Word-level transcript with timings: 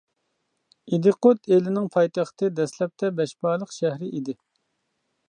ئىدىقۇت 0.95 1.51
ئېلىنىڭ 1.53 1.85
پايتەختى 1.97 2.49
دەسلەپتە 2.61 3.13
بەشبالىق 3.21 3.77
شەھىرى 3.77 4.11
ئىدى. 4.17 4.37